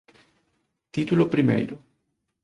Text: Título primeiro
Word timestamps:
Título 0.95 1.29
primeiro 1.33 1.75